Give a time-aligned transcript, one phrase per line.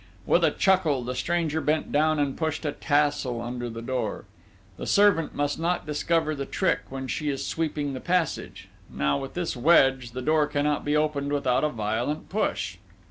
[0.25, 4.25] With a chuckle, the stranger bent down and pushed a tassel under the door.
[4.77, 9.35] The servant must not discover the trick when she is sweeping the passage: now with
[9.35, 12.77] this wedge, the door cannot be opened without a violent push.